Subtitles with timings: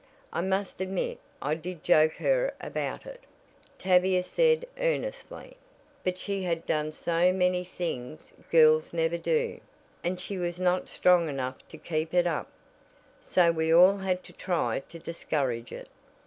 [0.33, 3.23] I must admit I did joke her about it,"
[3.77, 5.57] Tavia said earnestly,
[6.03, 9.59] "but she had done so many things girls never do,
[10.03, 12.49] and she was not strong enough to keep it up,
[13.21, 15.87] so we all had to try to discourage it.